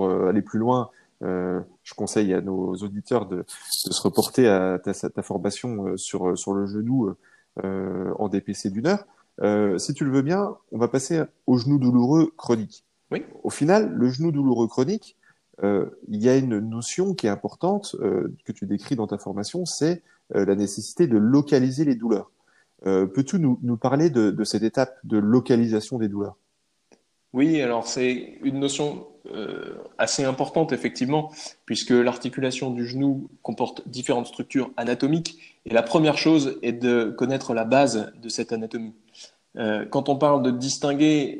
aller 0.08 0.42
plus 0.42 0.58
loin 0.58 0.90
je 1.20 1.94
conseille 1.96 2.32
à 2.32 2.40
nos 2.40 2.74
auditeurs 2.76 3.26
de, 3.26 3.38
de 3.38 3.44
se 3.92 4.02
reporter 4.02 4.46
à 4.48 4.78
ta, 4.78 4.92
ta 4.92 5.22
formation 5.22 5.96
sur, 5.96 6.38
sur 6.38 6.54
le 6.54 6.66
genou 6.66 7.14
en 7.62 8.28
DPC 8.28 8.70
d'une 8.70 8.86
heure. 8.86 9.78
si 9.78 9.94
tu 9.94 10.04
le 10.04 10.12
veux 10.12 10.22
bien, 10.22 10.56
on 10.72 10.78
va 10.78 10.88
passer 10.88 11.22
au 11.46 11.58
genou 11.58 11.78
douloureux 11.78 12.32
chronique. 12.36 12.84
Oui. 13.10 13.24
Au 13.42 13.50
final, 13.50 13.92
le 13.92 14.08
genou 14.08 14.32
douloureux 14.32 14.68
chronique, 14.68 15.18
euh, 15.64 15.86
il 16.08 16.22
y 16.22 16.28
a 16.28 16.36
une 16.36 16.58
notion 16.58 17.14
qui 17.14 17.26
est 17.26 17.30
importante 17.30 17.96
euh, 18.00 18.32
que 18.44 18.52
tu 18.52 18.66
décris 18.66 18.96
dans 18.96 19.06
ta 19.06 19.18
formation, 19.18 19.64
c'est 19.64 20.02
euh, 20.34 20.44
la 20.44 20.54
nécessité 20.54 21.06
de 21.06 21.18
localiser 21.18 21.84
les 21.84 21.94
douleurs. 21.94 22.30
Peux-tu 22.84 23.40
nous, 23.40 23.58
nous, 23.62 23.76
parler 23.76 24.08
de, 24.08 24.30
de, 24.30 24.44
cette 24.44 24.62
étape 24.62 24.96
de 25.02 25.18
localisation 25.18 25.98
des 25.98 26.06
douleurs? 26.06 26.36
Oui, 27.38 27.62
alors 27.62 27.86
c'est 27.86 28.36
une 28.42 28.58
notion 28.58 29.06
assez 29.96 30.24
importante 30.24 30.72
effectivement, 30.72 31.30
puisque 31.66 31.90
l'articulation 31.90 32.72
du 32.72 32.84
genou 32.84 33.28
comporte 33.42 33.86
différentes 33.88 34.26
structures 34.26 34.72
anatomiques, 34.76 35.38
et 35.64 35.72
la 35.72 35.84
première 35.84 36.18
chose 36.18 36.58
est 36.62 36.72
de 36.72 37.14
connaître 37.16 37.54
la 37.54 37.64
base 37.64 38.12
de 38.20 38.28
cette 38.28 38.52
anatomie. 38.52 38.92
quand 39.54 40.08
on 40.08 40.16
parle 40.16 40.42
de 40.42 40.50
distinguer 40.50 41.38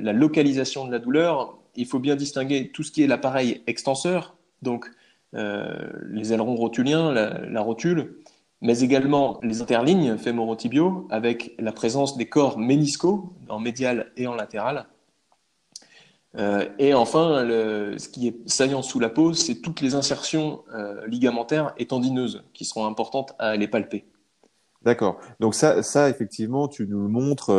la 0.00 0.12
localisation 0.12 0.86
de 0.86 0.92
la 0.92 1.00
douleur, 1.00 1.58
il 1.74 1.86
faut 1.86 1.98
bien 1.98 2.14
distinguer 2.14 2.70
tout 2.70 2.84
ce 2.84 2.92
qui 2.92 3.02
est 3.02 3.08
l'appareil 3.08 3.62
extenseur, 3.66 4.36
donc 4.62 4.86
euh, 5.34 5.90
les 6.10 6.32
ailerons 6.32 6.54
rotuliens, 6.54 7.10
la, 7.12 7.60
rotule, 7.60 8.18
mais 8.60 8.82
également 8.82 9.40
les 9.42 9.62
interlignes 9.62 10.16
fémorotibiaux 10.16 11.08
avec 11.10 11.56
la 11.58 11.72
présence 11.72 12.16
des 12.16 12.26
corps 12.26 12.56
méniscaux 12.56 13.32
en 13.48 13.58
médial 13.58 14.12
et 14.16 14.28
en 14.28 14.36
latéral. 14.36 14.86
Euh, 16.36 16.68
et 16.78 16.94
enfin, 16.94 17.44
ce 17.98 18.08
qui 18.08 18.28
est 18.28 18.48
saillant 18.48 18.82
sous 18.82 19.00
la 19.00 19.08
peau, 19.08 19.32
c'est 19.32 19.56
toutes 19.56 19.80
les 19.80 19.94
insertions 19.94 20.62
euh, 20.74 21.06
ligamentaires 21.06 21.74
et 21.76 21.86
tendineuses 21.86 22.44
qui 22.54 22.64
seront 22.64 22.86
importantes 22.86 23.32
à 23.38 23.56
les 23.56 23.68
palper. 23.68 24.04
D'accord. 24.82 25.18
Donc 25.40 25.54
ça, 25.54 25.82
ça 25.82 26.08
effectivement, 26.08 26.66
tu 26.68 26.86
nous 26.86 27.02
le 27.02 27.08
montres 27.08 27.52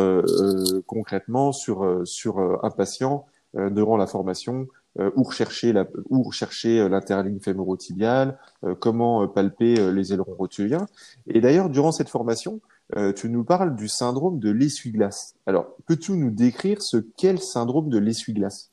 concrètement 0.86 1.52
sur 1.52 2.02
sur 2.04 2.40
un 2.40 2.70
patient 2.70 3.26
euh, 3.54 3.68
durant 3.68 3.98
la 3.98 4.06
formation 4.06 4.66
euh, 4.98 5.10
où 5.14 5.24
rechercher 5.24 5.74
la, 5.74 5.86
où 6.08 6.22
rechercher 6.22 6.80
euh, 6.80 6.88
l'interligne 6.88 7.38
fémorotibiale, 7.38 8.38
comment 8.80 9.28
palper 9.28 9.92
les 9.92 10.14
ailerons 10.14 10.34
rotuliens. 10.34 10.86
Et 11.26 11.42
d'ailleurs, 11.42 11.68
durant 11.68 11.92
cette 11.92 12.08
formation, 12.08 12.60
tu 13.16 13.28
nous 13.28 13.44
parles 13.44 13.74
du 13.76 13.88
syndrome 13.88 14.38
de 14.38 14.50
l'essuie-glace. 14.50 15.34
Alors, 15.46 15.66
peux-tu 15.86 16.12
nous 16.12 16.30
décrire 16.30 16.82
ce 16.82 16.96
qu'est 16.96 17.32
le 17.32 17.38
syndrome 17.38 17.88
de 17.88 17.98
l'essuie-glace? 17.98 18.70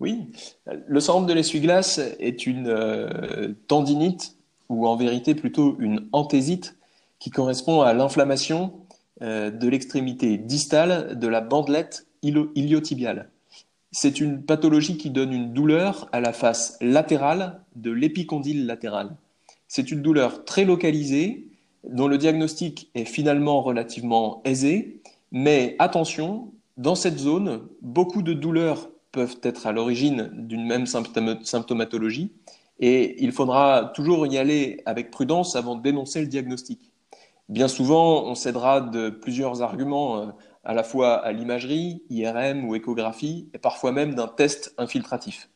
Oui, 0.00 0.30
le 0.66 1.00
syndrome 1.00 1.26
de 1.26 1.32
l'essuie-glace 1.32 2.00
est 2.18 2.46
une 2.46 3.56
tendinite, 3.66 4.36
ou 4.68 4.86
en 4.86 4.96
vérité 4.96 5.34
plutôt 5.34 5.76
une 5.78 6.08
anthésite, 6.12 6.76
qui 7.18 7.30
correspond 7.30 7.80
à 7.80 7.94
l'inflammation 7.94 8.74
de 9.20 9.68
l'extrémité 9.68 10.36
distale 10.36 11.18
de 11.18 11.28
la 11.28 11.40
bandelette 11.40 12.06
iliotibiale. 12.22 13.30
C'est 13.92 14.20
une 14.20 14.42
pathologie 14.42 14.98
qui 14.98 15.08
donne 15.08 15.32
une 15.32 15.54
douleur 15.54 16.08
à 16.12 16.20
la 16.20 16.34
face 16.34 16.76
latérale 16.82 17.60
de 17.76 17.90
l'épicondyle 17.90 18.66
latéral. 18.66 19.16
C'est 19.68 19.90
une 19.90 20.02
douleur 20.02 20.44
très 20.44 20.64
localisée 20.66 21.48
dont 21.88 22.08
le 22.08 22.18
diagnostic 22.18 22.90
est 22.94 23.04
finalement 23.04 23.62
relativement 23.62 24.42
aisé, 24.44 25.02
mais 25.32 25.76
attention, 25.78 26.52
dans 26.76 26.94
cette 26.94 27.18
zone, 27.18 27.68
beaucoup 27.82 28.22
de 28.22 28.32
douleurs 28.32 28.90
peuvent 29.12 29.38
être 29.42 29.66
à 29.66 29.72
l'origine 29.72 30.30
d'une 30.32 30.66
même 30.66 30.86
symptomatologie 30.86 32.32
et 32.78 33.22
il 33.24 33.32
faudra 33.32 33.92
toujours 33.94 34.26
y 34.26 34.36
aller 34.38 34.82
avec 34.84 35.10
prudence 35.10 35.56
avant 35.56 35.76
de 35.76 35.82
dénoncer 35.82 36.20
le 36.20 36.26
diagnostic. 36.26 36.92
Bien 37.48 37.68
souvent, 37.68 38.24
on 38.24 38.34
cédera 38.34 38.80
de 38.80 39.08
plusieurs 39.08 39.62
arguments 39.62 40.18
euh, 40.18 40.26
à 40.64 40.74
la 40.74 40.82
fois 40.82 41.14
à 41.14 41.32
l'imagerie, 41.32 42.02
IRM 42.10 42.64
ou 42.64 42.74
échographie, 42.74 43.48
et 43.54 43.58
parfois 43.58 43.92
même 43.92 44.14
d'un 44.14 44.26
test 44.26 44.74
infiltratif. 44.78 45.48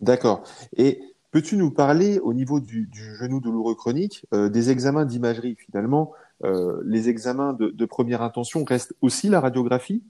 D'accord. 0.00 0.42
Et 0.76 1.00
peux-tu 1.30 1.56
nous 1.56 1.70
parler 1.70 2.18
au 2.18 2.34
niveau 2.34 2.60
du, 2.60 2.88
genou 2.92 3.40
douloureux 3.40 3.74
chronique 3.74 4.26
euh, 4.34 4.48
des 4.48 4.70
examens 4.70 5.04
d'imagerie 5.04 5.56
Finalement, 5.56 6.12
euh, 6.44 6.80
les 6.84 7.08
examens 7.08 7.52
de, 7.52 7.84
première 7.84 8.22
intention 8.22 8.64
restent 8.64 8.94
aussi 9.00 9.28
la 9.28 9.40
radiographie? 9.40 10.02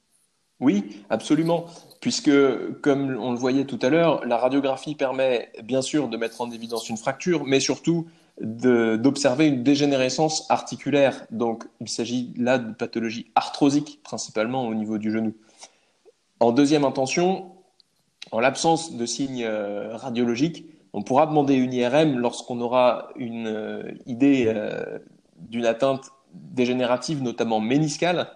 Oui, 0.61 1.05
absolument. 1.09 1.67
Puisque, 2.01 2.31
comme 2.83 3.17
on 3.19 3.33
le 3.33 3.39
voyait 3.39 3.65
tout 3.65 3.79
à 3.81 3.89
l'heure, 3.89 4.27
la 4.27 4.37
radiographie 4.37 4.95
permet 4.95 5.51
bien 5.65 5.81
sûr 5.81 6.09
de 6.09 6.17
mettre 6.17 6.41
en 6.43 6.51
évidence 6.51 6.89
une 6.91 6.99
fracture, 6.99 7.45
mais 7.45 7.61
surtout 7.61 8.07
d'observer 8.41 9.47
une 9.47 9.63
dégénérescence 9.63 10.51
articulaire. 10.51 11.27
Donc, 11.31 11.65
il 11.81 11.89
s'agit 11.89 12.33
là 12.37 12.59
de 12.59 12.73
pathologie 12.73 13.31
arthrosique, 13.35 14.01
principalement 14.03 14.67
au 14.67 14.75
niveau 14.75 14.99
du 14.99 15.11
genou. 15.11 15.35
En 16.41 16.53
deuxième 16.53 16.85
intention, 16.85 17.53
en 18.33 18.41
l'absence 18.41 18.97
de 18.97 19.07
signes 19.07 19.45
euh, 19.45 19.97
radiologiques, 19.97 20.67
on 20.93 21.03
pourra 21.03 21.27
demander 21.27 21.55
une 21.55 21.73
IRM 21.73 22.19
lorsqu'on 22.19 22.61
aura 22.61 23.11
une 23.17 23.47
euh, 23.47 23.93
idée 24.07 24.47
euh, 24.49 24.99
d'une 25.37 25.67
atteinte 25.67 26.11
dégénérative, 26.35 27.23
notamment 27.23 27.61
méniscale. 27.61 28.31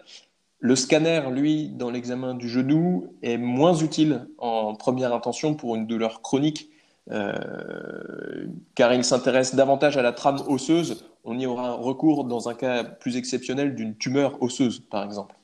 Le 0.60 0.76
scanner, 0.76 1.22
lui, 1.30 1.68
dans 1.68 1.90
l'examen 1.90 2.34
du 2.34 2.48
genou, 2.48 3.14
est 3.22 3.36
moins 3.36 3.74
utile 3.74 4.28
en 4.38 4.74
première 4.74 5.12
intention 5.12 5.54
pour 5.54 5.74
une 5.74 5.86
douleur 5.86 6.22
chronique 6.22 6.70
euh, 7.10 8.46
car 8.74 8.94
il 8.94 9.04
s'intéresse 9.04 9.54
davantage 9.54 9.96
à 9.96 10.02
la 10.02 10.12
trame 10.12 10.40
osseuse. 10.46 11.04
On 11.24 11.38
y 11.38 11.46
aura 11.46 11.72
recours 11.72 12.24
dans 12.24 12.48
un 12.48 12.54
cas 12.54 12.84
plus 12.84 13.16
exceptionnel 13.16 13.74
d'une 13.74 13.96
tumeur 13.96 14.42
osseuse, 14.42 14.80
par 14.90 15.04
exemple. 15.04 15.36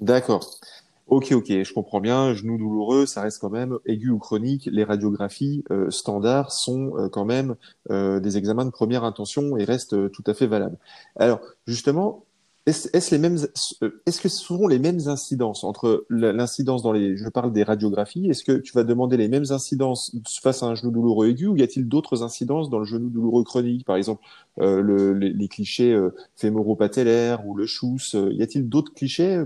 D'accord. 0.00 0.58
Ok, 1.06 1.32
ok, 1.32 1.46
je 1.48 1.72
comprends 1.72 2.00
bien. 2.00 2.34
Genou 2.34 2.58
douloureux, 2.58 3.06
ça 3.06 3.22
reste 3.22 3.40
quand 3.40 3.50
même 3.50 3.78
aigu 3.86 4.10
ou 4.10 4.18
chronique. 4.18 4.68
Les 4.72 4.82
radiographies 4.84 5.64
euh, 5.70 5.90
standards 5.90 6.50
sont 6.52 6.96
euh, 6.96 7.08
quand 7.08 7.24
même 7.24 7.54
des 7.88 8.36
examens 8.36 8.64
de 8.64 8.70
première 8.70 9.04
intention 9.04 9.56
et 9.56 9.64
restent 9.64 10.10
tout 10.10 10.24
à 10.26 10.34
fait 10.34 10.46
valables. 10.46 10.78
Alors, 11.16 11.40
justement, 11.66 12.26
est-ce 12.66 13.14
les 13.14 13.18
mêmes, 13.18 13.38
euh, 13.82 14.02
est-ce 14.06 14.20
que 14.20 14.28
ce 14.28 14.42
seront 14.42 14.66
les 14.66 14.80
mêmes 14.80 14.98
incidences 15.06 15.62
entre 15.62 16.04
l'incidence 16.10 16.82
dans 16.82 16.90
les, 16.90 17.16
je 17.16 17.28
parle 17.28 17.52
des 17.52 17.62
radiographies, 17.62 18.28
est-ce 18.28 18.42
que 18.42 18.58
tu 18.58 18.72
vas 18.72 18.82
demander 18.82 19.16
les 19.16 19.28
mêmes 19.28 19.44
incidences 19.50 20.16
face 20.42 20.64
à 20.64 20.66
un 20.66 20.74
genou 20.74 20.90
douloureux 20.90 21.28
aigu 21.28 21.46
ou 21.46 21.56
y 21.56 21.62
a-t-il 21.62 21.86
d'autres 21.86 22.24
incidences 22.24 22.68
dans 22.68 22.80
le 22.80 22.84
genou 22.84 23.08
douloureux 23.08 23.44
chronique, 23.44 23.86
par 23.86 23.94
exemple 23.94 24.20
euh, 24.58 24.80
le, 24.80 25.12
les, 25.12 25.48
clichés 25.48 25.92
euh, 25.92 26.12
fémoro-patellaires 26.34 27.46
ou 27.46 27.54
le 27.54 27.66
chousse, 27.66 28.16
y 28.32 28.42
a-t-il 28.42 28.68
d'autres 28.68 28.92
clichés 28.92 29.44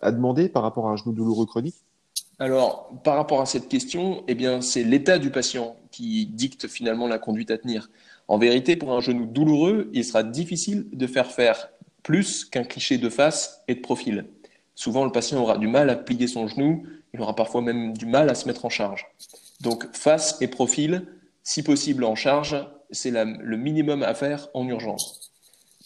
à 0.00 0.12
demander 0.12 0.48
par 0.48 0.62
rapport 0.62 0.88
à 0.88 0.92
un 0.92 0.96
genou 0.96 1.12
douloureux 1.12 1.46
chronique 1.46 1.76
alors, 2.38 2.90
par 3.02 3.16
rapport 3.16 3.40
à 3.40 3.46
cette 3.46 3.66
question, 3.66 4.22
eh 4.28 4.34
bien, 4.34 4.60
c'est 4.60 4.84
l'état 4.84 5.18
du 5.18 5.30
patient 5.30 5.76
qui 5.90 6.26
dicte 6.26 6.68
finalement 6.68 7.08
la 7.08 7.18
conduite 7.18 7.50
à 7.50 7.56
tenir. 7.56 7.88
En 8.28 8.36
vérité, 8.36 8.76
pour 8.76 8.92
un 8.92 9.00
genou 9.00 9.24
douloureux, 9.24 9.88
il 9.94 10.04
sera 10.04 10.22
difficile 10.22 10.86
de 10.92 11.06
faire 11.06 11.32
faire 11.32 11.70
plus 12.02 12.44
qu'un 12.44 12.64
cliché 12.64 12.98
de 12.98 13.08
face 13.08 13.62
et 13.68 13.74
de 13.74 13.80
profil. 13.80 14.26
Souvent, 14.74 15.06
le 15.06 15.12
patient 15.12 15.40
aura 15.40 15.56
du 15.56 15.66
mal 15.66 15.88
à 15.88 15.96
plier 15.96 16.26
son 16.26 16.46
genou, 16.46 16.84
il 17.14 17.20
aura 17.22 17.34
parfois 17.34 17.62
même 17.62 17.96
du 17.96 18.04
mal 18.04 18.28
à 18.28 18.34
se 18.34 18.46
mettre 18.46 18.66
en 18.66 18.70
charge. 18.70 19.06
Donc, 19.62 19.86
face 19.96 20.36
et 20.42 20.48
profil, 20.48 21.06
si 21.42 21.62
possible 21.62 22.04
en 22.04 22.16
charge, 22.16 22.68
c'est 22.90 23.10
le 23.10 23.56
minimum 23.56 24.02
à 24.02 24.12
faire 24.12 24.48
en 24.52 24.68
urgence. 24.68 25.32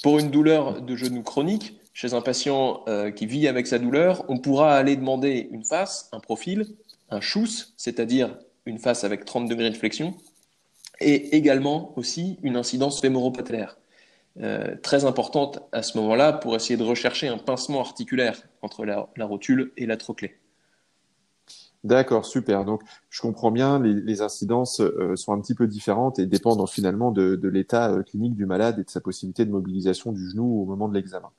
Pour 0.03 0.19
une 0.19 0.31
douleur 0.31 0.83
de 0.83 0.97
genou 0.97 1.23
chronique, 1.23 1.80
chez 2.01 2.15
un 2.15 2.23
patient 2.23 2.83
euh, 2.89 3.11
qui 3.11 3.27
vit 3.27 3.47
avec 3.47 3.67
sa 3.67 3.79
douleur, 3.79 4.25
on 4.29 4.39
pourra 4.39 4.75
aller 4.75 4.97
demander 4.97 5.51
une 5.51 5.65
face, 5.65 6.09
un 6.13 6.19
profil, 6.19 6.65
un 7.11 7.21
chousse, 7.21 7.75
c'est-à-dire 7.77 8.39
une 8.65 8.79
face 8.79 9.05
avec 9.05 9.27
30 9.27 9.51
degrés 9.51 9.69
de 9.69 9.77
flexion, 9.77 10.15
et 11.03 11.37
également 11.37 11.93
aussi 11.99 12.39
une 12.43 12.57
incidence 12.57 13.03
fémoropatellaire. 13.03 13.77
Euh, 14.41 14.77
très 14.83 15.05
importante 15.05 15.61
à 15.73 15.83
ce 15.83 15.99
moment-là 15.99 16.33
pour 16.33 16.57
essayer 16.57 16.79
de 16.79 16.85
rechercher 16.85 17.29
un 17.29 17.37
pincement 17.37 17.81
articulaire 17.81 18.41
entre 18.63 18.87
la, 18.87 19.27
rotule 19.27 19.71
et 19.77 19.85
la 19.85 19.99
trochlée. 19.99 20.39
D'accord, 21.85 22.25
super. 22.25 22.65
Donc, 22.65 22.81
je 23.11 23.21
comprends 23.21 23.51
bien, 23.51 23.79
les, 23.79 24.23
incidences 24.23 24.81
euh, 24.81 25.17
sont 25.17 25.35
un 25.35 25.41
petit 25.41 25.55
peu 25.55 25.67
différentes 25.67 26.19
et 26.19 26.25
dépendent 26.25 26.67
finalement 26.67 27.11
de, 27.11 27.39
l'état 27.49 27.91
euh, 27.91 28.03
clinique 28.03 28.37
du 28.37 28.47
malade 28.47 28.79
et 28.79 28.85
de 28.85 28.91
sa 28.91 29.03
possibilité 29.03 29.45
de 29.45 29.51
mobilisation 29.51 30.13
du 30.13 30.31
genou 30.31 30.63
au 30.63 30.65
moment 30.65 30.89
de 30.89 30.95
l'examen. 30.95 31.31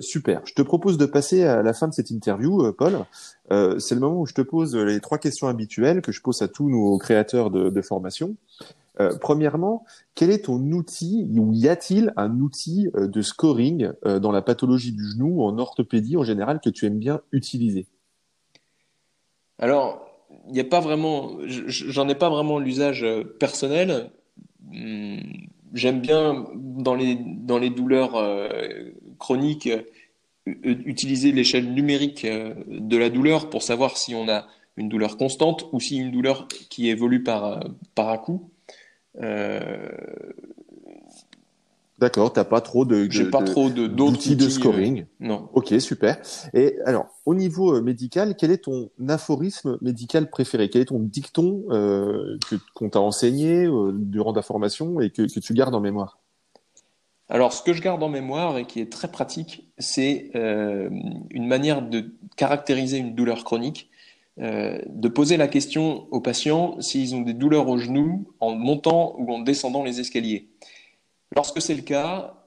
Super. 0.00 0.42
Je 0.44 0.54
te 0.54 0.62
propose 0.62 0.98
de 0.98 1.06
passer 1.06 1.44
à 1.44 1.62
la 1.62 1.72
fin 1.72 1.88
de 1.88 1.94
cette 1.94 2.10
interview, 2.10 2.72
Paul. 2.72 3.04
C'est 3.50 3.94
le 3.94 4.00
moment 4.00 4.20
où 4.20 4.26
je 4.26 4.34
te 4.34 4.42
pose 4.42 4.74
les 4.74 5.00
trois 5.00 5.18
questions 5.18 5.48
habituelles 5.48 6.02
que 6.02 6.12
je 6.12 6.20
pose 6.20 6.42
à 6.42 6.48
tous 6.48 6.68
nos 6.68 6.98
créateurs 6.98 7.50
de, 7.50 7.82
formation. 7.82 8.36
Euh, 9.00 9.16
premièrement, 9.20 9.84
quel 10.14 10.30
est 10.30 10.46
ton 10.46 10.58
outil 10.72 11.28
ou 11.36 11.52
y 11.52 11.68
a-t-il 11.68 12.12
un 12.16 12.40
outil 12.40 12.88
euh, 12.96 13.06
de 13.06 13.22
scoring 13.22 13.92
euh, 14.04 14.18
dans 14.18 14.32
la 14.32 14.42
pathologie 14.42 14.92
du 14.92 15.04
genou 15.04 15.40
ou 15.40 15.44
en 15.44 15.56
orthopédie 15.58 16.16
en 16.16 16.24
général 16.24 16.60
que 16.60 16.70
tu 16.70 16.86
aimes 16.86 16.98
bien 16.98 17.20
utiliser? 17.30 17.86
Alors, 19.58 20.08
il 20.48 20.52
n'y 20.52 20.60
a 20.60 20.64
pas 20.64 20.80
vraiment, 20.80 21.38
j'en 21.46 22.08
ai 22.08 22.14
pas 22.14 22.28
vraiment 22.28 22.58
l'usage 22.58 23.04
euh, 23.04 23.22
personnel. 23.22 24.10
Hmm, 24.62 25.18
j'aime 25.74 26.00
bien 26.00 26.46
dans 26.54 26.94
les, 26.94 27.16
dans 27.16 27.58
les 27.58 27.70
douleurs 27.70 28.16
euh, 29.18 29.20
chroniques 29.20 29.68
utiliser 30.46 31.32
l'échelle 31.32 31.72
numérique 31.74 32.26
de 32.26 32.96
la 32.96 33.10
douleur 33.10 33.50
pour 33.50 33.62
savoir 33.62 33.98
si 33.98 34.14
on 34.14 34.28
a 34.28 34.46
une 34.76 34.88
douleur 34.88 35.18
constante 35.18 35.66
ou 35.72 35.80
si 35.80 35.98
une 35.98 36.10
douleur 36.10 36.48
qui 36.70 36.88
évolue 36.88 37.22
par, 37.22 37.60
par 37.94 38.08
à 38.08 38.18
coup. 38.18 38.50
D'accord, 41.98 42.32
t'as 42.32 42.44
pas 42.44 42.60
trop 42.60 42.84
de, 42.84 43.08
pas 43.28 43.42
trop 43.42 43.70
de 43.70 43.88
d'outils 43.88 44.36
de 44.36 44.48
scoring. 44.48 45.00
Euh, 45.00 45.04
non. 45.18 45.48
Ok, 45.52 45.74
super. 45.80 46.16
Et 46.54 46.76
alors, 46.84 47.08
au 47.26 47.34
niveau 47.34 47.74
euh, 47.74 47.82
médical, 47.82 48.36
quel 48.36 48.52
est 48.52 48.64
ton 48.64 48.90
aphorisme 49.08 49.78
médical 49.80 50.30
préféré? 50.30 50.70
Quel 50.70 50.82
est 50.82 50.86
ton 50.86 51.00
dicton 51.00 51.64
euh, 51.70 52.38
que 52.48 52.54
qu'on 52.74 52.88
t'a 52.88 53.00
enseigné 53.00 53.66
euh, 53.66 53.90
durant 53.92 54.32
ta 54.32 54.42
formation 54.42 55.00
et 55.00 55.10
que, 55.10 55.22
que 55.22 55.40
tu 55.40 55.54
gardes 55.54 55.74
en 55.74 55.80
mémoire? 55.80 56.20
Alors, 57.28 57.52
ce 57.52 57.62
que 57.62 57.72
je 57.72 57.82
garde 57.82 58.02
en 58.02 58.08
mémoire 58.08 58.56
et 58.58 58.64
qui 58.64 58.80
est 58.80 58.90
très 58.90 59.08
pratique, 59.08 59.68
c'est 59.78 60.30
euh, 60.34 60.88
une 61.30 61.46
manière 61.46 61.82
de 61.82 62.12
caractériser 62.36 62.98
une 62.98 63.14
douleur 63.14 63.44
chronique. 63.44 63.90
de 64.38 65.08
poser 65.08 65.36
la 65.36 65.48
question 65.48 66.06
aux 66.12 66.20
patients 66.20 66.80
s'ils 66.80 67.16
ont 67.16 67.22
des 67.22 67.34
douleurs 67.34 67.68
au 67.68 67.76
genou 67.76 68.32
en 68.38 68.54
montant 68.54 69.16
ou 69.18 69.32
en 69.32 69.40
descendant 69.40 69.82
les 69.82 69.98
escaliers. 69.98 70.48
Lorsque 71.34 71.60
c'est 71.60 71.74
le 71.74 71.82
cas, 71.82 72.38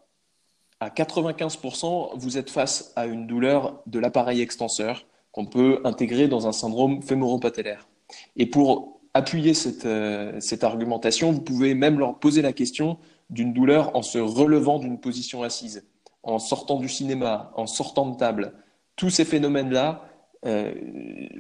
à 0.82 0.90
95%, 0.90 2.18
vous 2.18 2.38
êtes 2.38 2.50
face 2.50 2.92
à 2.96 3.06
une 3.06 3.28
douleur 3.28 3.84
de 3.86 4.00
l'appareil 4.00 4.42
extenseur 4.42 5.06
qu'on 5.32 5.46
peut 5.46 5.80
intégrer 5.84 6.28
dans 6.28 6.48
un 6.48 6.52
syndrome 6.52 7.02
fémoro-patellaire. 7.04 7.88
Et 8.36 8.48
pour 8.48 9.00
appuyer 9.14 9.54
cette, 9.54 9.86
euh, 9.86 10.40
cette, 10.40 10.64
argumentation, 10.64 11.32
vous 11.32 11.42
pouvez 11.42 11.76
même 11.76 12.00
leur 12.00 12.18
poser 12.18 12.42
la 12.42 12.52
question 12.52 12.98
d'une 13.32 13.54
douleur 13.54 13.96
en 13.96 14.04
se 14.04 14.20
relevant 14.20 14.78
d'une 14.78 15.00
position 15.00 15.42
assise, 15.42 15.88
en 16.24 16.38
sortant 16.38 16.80
du 16.80 16.90
cinéma, 16.90 17.52
en 17.56 17.66
sortant 17.66 18.08
de 18.10 18.18
table. 18.18 18.54
Tous 18.96 19.10
ces 19.10 19.26
phénomènes-là 19.26 20.06
euh, 20.46 20.74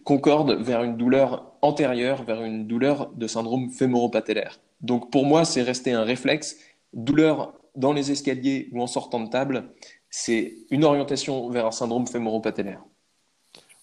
concordent 0.03 0.53
vers 0.53 0.83
une 0.83 0.97
douleur 0.97 1.53
antérieure, 1.61 2.23
vers 2.23 2.43
une 2.43 2.65
douleur 2.65 3.11
de 3.15 3.27
syndrome 3.27 3.69
fémoro-patellaire. 3.69 4.59
Donc 4.81 5.11
pour 5.11 5.25
moi, 5.25 5.45
c'est 5.45 5.61
resté 5.61 5.91
un 5.91 6.03
réflexe 6.03 6.57
douleur 6.93 7.53
dans 7.75 7.93
les 7.93 8.11
escaliers 8.11 8.69
ou 8.71 8.81
en 8.81 8.87
sortant 8.87 9.19
de 9.19 9.29
table, 9.29 9.71
c'est 10.09 10.55
une 10.71 10.83
orientation 10.83 11.49
vers 11.49 11.67
un 11.67 11.71
syndrome 11.71 12.07
fémoro-patellaire. 12.07 12.83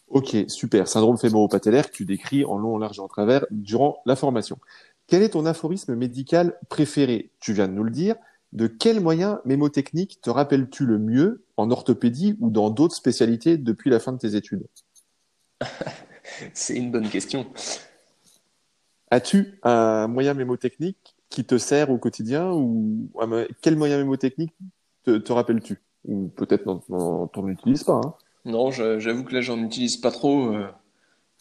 Ok, 0.08 0.36
super. 0.48 0.88
Syndrome 0.88 1.18
fémoro-patellaire 1.18 1.90
que 1.90 1.96
tu 1.96 2.04
décris 2.04 2.44
en 2.44 2.56
long, 2.56 2.74
en 2.74 2.78
large 2.78 2.98
et 2.98 3.02
en 3.02 3.08
travers 3.08 3.44
durant 3.50 3.98
la 4.06 4.16
formation. 4.16 4.58
Quel 5.08 5.22
est 5.22 5.30
ton 5.30 5.46
aphorisme 5.46 5.94
médical 5.94 6.58
préféré? 6.68 7.30
Tu 7.40 7.54
viens 7.54 7.66
de 7.66 7.72
nous 7.72 7.82
le 7.82 7.90
dire. 7.90 8.14
De 8.52 8.66
quel 8.66 9.00
moyen 9.00 9.40
mémotechnique 9.44 10.20
te 10.20 10.30
rappelles-tu 10.30 10.86
le 10.86 10.98
mieux? 10.98 11.44
En 11.56 11.70
orthopédie 11.70 12.36
ou 12.40 12.50
dans 12.50 12.70
d'autres 12.70 12.94
spécialités 12.94 13.56
depuis 13.56 13.90
la 13.90 14.00
fin 14.00 14.12
de 14.12 14.18
tes 14.18 14.36
études? 14.36 14.66
C'est 16.54 16.76
une 16.76 16.90
bonne 16.90 17.08
question. 17.08 17.46
As-tu 19.10 19.58
un 19.62 20.08
moyen 20.08 20.34
mémotechnique 20.34 21.16
qui 21.30 21.44
te 21.44 21.56
sert 21.56 21.90
au 21.90 21.98
quotidien 21.98 22.52
ou 22.52 23.10
quel 23.62 23.76
moyen 23.76 23.96
mémotechnique 23.96 24.54
te, 25.04 25.16
te 25.16 25.32
rappelles-tu? 25.32 25.80
Ou 26.06 26.28
peut-être 26.28 26.64
t'en 27.32 27.48
utilises 27.48 27.84
pas. 27.84 28.00
Hein 28.04 28.14
non, 28.44 28.70
j'avoue 28.70 29.24
que 29.24 29.34
là 29.34 29.40
j'en 29.40 29.58
utilise 29.58 29.96
pas 29.96 30.10
trop. 30.10 30.54
Euh, 30.54 30.68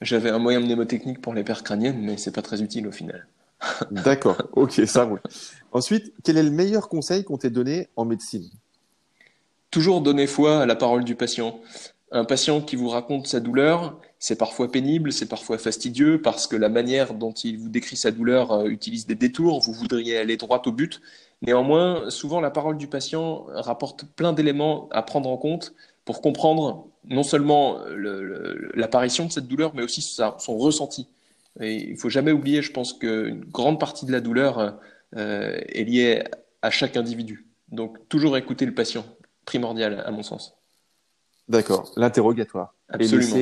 j'avais 0.02 0.30
un 0.30 0.40
moyen 0.40 0.62
mnémotechnique 0.62 1.22
pour 1.22 1.34
les 1.34 1.44
paires 1.44 1.64
crâniennes, 1.64 2.00
mais 2.00 2.18
c'est 2.18 2.34
pas 2.34 2.42
très 2.42 2.62
utile 2.62 2.88
au 2.88 2.92
final. 2.92 3.28
D'accord, 3.92 4.38
ok, 4.54 4.82
ça 4.86 5.04
roule. 5.04 5.22
Ensuite, 5.72 6.14
quel 6.24 6.38
est 6.38 6.44
le 6.44 6.52
meilleur 6.52 6.90
conseil 6.90 7.24
qu'on 7.24 7.38
t'ait 7.38 7.50
donné 7.50 7.90
en 7.96 8.06
médecine? 8.06 8.50
Toujours 9.72 10.02
donner 10.02 10.28
foi 10.28 10.62
à 10.62 10.66
la 10.66 10.76
parole 10.76 11.04
du 11.04 11.16
patient. 11.16 11.60
Un 12.12 12.24
patient 12.24 12.62
qui 12.62 12.76
vous 12.78 12.88
raconte 12.88 13.28
sa 13.28 13.42
douleur, 13.42 14.00
c'est 14.18 14.38
parfois 14.38 14.72
pénible, 14.72 15.12
c'est 15.12 15.26
parfois 15.26 15.58
fastidieux 15.58 16.22
parce 16.22 16.48
que 16.48 16.56
la 16.56 16.70
manière 16.70 17.14
dont 17.14 17.34
il 17.34 17.58
vous 17.58 17.68
décrit 17.68 17.98
sa 17.98 18.12
douleur 18.12 18.54
euh, 18.54 18.68
utilise 18.68 19.06
des 19.06 19.16
détours, 19.16 19.60
vous 19.60 19.74
voudriez 19.74 20.18
aller 20.18 20.38
droit 20.38 20.62
au 20.66 20.72
but. 20.72 21.02
Néanmoins, 21.42 22.10
souvent 22.10 22.40
la 22.40 22.50
parole 22.50 22.78
du 22.78 22.88
patient 22.88 23.46
rapporte 23.50 24.06
plein 24.16 24.32
d'éléments 24.32 24.88
à 24.92 25.04
prendre 25.04 25.30
en 25.30 25.38
compte 25.38 25.74
pour 26.06 26.22
comprendre 26.22 26.88
non 27.04 27.24
seulement 27.24 27.80
l'apparition 28.74 29.26
de 29.26 29.32
cette 29.32 29.48
douleur, 29.48 29.76
mais 29.76 29.84
aussi 29.84 30.02
son 30.02 30.58
ressenti. 30.58 31.08
Et 31.60 31.76
il 31.76 31.94
ne 31.94 31.98
faut 31.98 32.10
jamais 32.10 32.32
oublier, 32.32 32.62
je 32.62 32.72
pense 32.72 32.94
qu'une 32.94 33.44
grande 33.46 33.80
partie 33.80 34.06
de 34.06 34.12
la 34.12 34.22
douleur 34.22 34.80
euh, 35.16 35.60
est 35.68 35.84
liée 35.84 36.24
à 36.62 36.70
chaque 36.70 36.98
individu. 36.98 37.48
Donc 37.70 38.08
toujours 38.10 38.38
écouter 38.38 38.66
le 38.66 38.74
patient, 38.74 39.06
primordial 39.46 40.04
à 40.06 40.12
mon 40.12 40.24
sens. 40.24 40.56
D'accord, 41.48 41.92
l'interrogatoire. 41.96 42.76
Absolument 42.90 43.38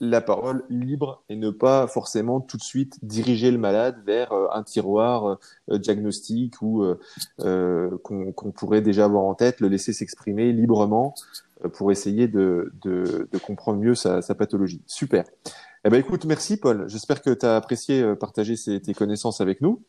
la 0.00 0.20
parole 0.20 0.64
libre 0.70 1.22
et 1.28 1.36
ne 1.36 1.50
pas 1.50 1.86
forcément 1.86 2.40
tout 2.40 2.56
de 2.56 2.62
suite 2.62 2.98
diriger 3.02 3.50
le 3.50 3.58
malade 3.58 3.96
vers 4.06 4.32
euh, 4.32 4.46
un 4.52 4.62
tiroir 4.62 5.38
euh, 5.70 5.78
diagnostique 5.78 6.60
ou 6.62 6.84
euh, 7.40 7.98
qu'on 8.02 8.52
pourrait 8.52 8.80
déjà 8.80 9.04
avoir 9.04 9.24
en 9.24 9.34
tête, 9.34 9.60
le 9.60 9.68
laisser 9.68 9.92
s'exprimer 9.92 10.52
librement 10.52 11.14
pour 11.72 11.90
essayer 11.90 12.28
de, 12.28 12.72
de, 12.82 13.28
de 13.30 13.38
comprendre 13.38 13.80
mieux 13.80 13.96
sa, 13.96 14.22
sa, 14.22 14.36
pathologie. 14.36 14.80
Super. 14.86 15.24
Eh 15.88 15.90
ben 15.90 16.00
écoute, 16.00 16.26
merci 16.26 16.58
Paul. 16.58 16.86
J'espère 16.86 17.22
que 17.22 17.30
tu 17.30 17.46
as 17.46 17.56
apprécié 17.56 18.14
partager 18.20 18.56
ces, 18.56 18.78
tes 18.78 18.92
connaissances 18.92 19.40
avec 19.40 19.62
nous. 19.62 19.82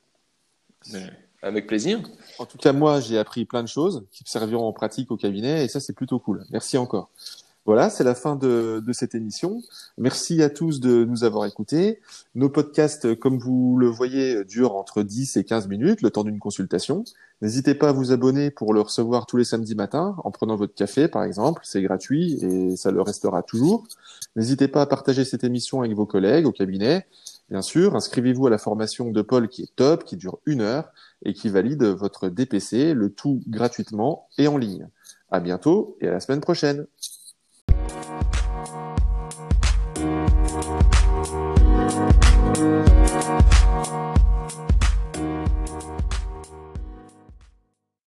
Avec 1.41 1.67
plaisir. 1.67 1.99
En 2.37 2.45
tout 2.45 2.57
cas, 2.57 2.71
moi, 2.71 3.01
j'ai 3.01 3.17
appris 3.17 3.43
plein 3.43 3.63
de 3.63 3.67
choses 3.67 4.07
qui 4.09 4.23
me 4.23 4.29
serviront 4.29 4.65
en 4.65 4.71
pratique 4.71 5.11
au 5.11 5.17
cabinet 5.17 5.65
et 5.65 5.67
ça, 5.67 5.81
c'est 5.81 5.91
plutôt 5.91 6.17
cool. 6.17 6.45
Merci 6.51 6.77
encore. 6.77 7.09
Voilà, 7.69 7.91
c'est 7.91 8.03
la 8.03 8.15
fin 8.15 8.35
de, 8.35 8.83
cette 8.93 9.13
émission. 9.13 9.61
Merci 9.99 10.41
à 10.41 10.49
tous 10.49 10.79
de 10.79 11.05
nous 11.05 11.23
avoir 11.23 11.45
écoutés. 11.45 11.99
Nos 12.33 12.49
podcasts, 12.49 13.13
comme 13.13 13.37
vous 13.37 13.77
le 13.77 13.85
voyez, 13.85 14.43
durent 14.43 14.75
entre 14.75 15.03
10 15.03 15.37
et 15.37 15.43
15 15.43 15.67
minutes, 15.67 16.01
le 16.01 16.09
temps 16.09 16.23
d'une 16.23 16.39
consultation. 16.39 17.03
N'hésitez 17.43 17.75
pas 17.75 17.89
à 17.89 17.91
vous 17.91 18.11
abonner 18.11 18.49
pour 18.49 18.73
le 18.73 18.81
recevoir 18.81 19.27
tous 19.27 19.37
les 19.37 19.43
samedis 19.43 19.75
matins, 19.75 20.15
en 20.23 20.31
prenant 20.31 20.55
votre 20.55 20.73
café, 20.73 21.07
par 21.07 21.23
exemple. 21.23 21.61
C'est 21.63 21.83
gratuit 21.83 22.43
et 22.43 22.75
ça 22.75 22.89
le 22.89 23.03
restera 23.03 23.43
toujours. 23.43 23.83
N'hésitez 24.35 24.67
pas 24.67 24.81
à 24.81 24.87
partager 24.87 25.23
cette 25.23 25.43
émission 25.43 25.81
avec 25.81 25.93
vos 25.93 26.07
collègues 26.07 26.47
au 26.47 26.51
cabinet. 26.51 27.05
Bien 27.51 27.61
sûr, 27.61 27.95
inscrivez-vous 27.95 28.47
à 28.47 28.49
la 28.49 28.57
formation 28.57 29.11
de 29.11 29.21
Paul 29.21 29.47
qui 29.47 29.61
est 29.61 29.75
top, 29.75 30.05
qui 30.05 30.17
dure 30.17 30.39
une 30.47 30.61
heure 30.61 30.89
et 31.23 31.33
qui 31.33 31.49
valide 31.49 31.83
votre 31.83 32.29
DPC, 32.29 32.95
le 32.95 33.11
tout 33.11 33.43
gratuitement 33.45 34.27
et 34.39 34.47
en 34.47 34.57
ligne. 34.57 34.87
À 35.29 35.39
bientôt 35.39 35.97
et 36.01 36.07
à 36.07 36.11
la 36.11 36.19
semaine 36.19 36.41
prochaine. 36.41 36.87